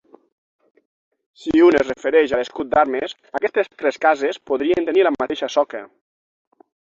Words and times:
Si 1.41 1.59
un 1.65 1.77
es 1.79 1.83
refereix 1.89 2.31
a 2.31 2.39
l'escut 2.39 2.71
d'armes, 2.71 3.13
aquestes 3.41 3.69
tres 3.83 4.01
cases 4.07 4.41
podrien 4.53 4.89
tenir 4.91 5.05
la 5.09 5.15
mateixa 5.17 5.51
soca. 5.57 5.83